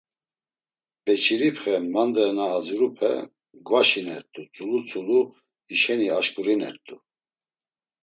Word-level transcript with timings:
Beçiripxe, 1.03 1.75
mandre 1.93 2.25
na 2.37 2.45
azirupe 2.57 3.11
gvaşinert̆u 3.67 4.41
tzulu 4.51 4.79
tzulu, 4.87 5.19
hişeni 5.67 6.07
aşǩurinert̆u. 6.17 6.95